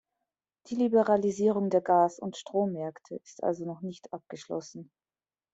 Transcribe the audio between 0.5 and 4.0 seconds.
Die Liberalisierung der Gasund Strommärkte ist also noch